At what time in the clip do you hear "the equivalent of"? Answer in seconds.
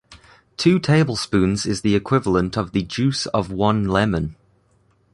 1.81-2.71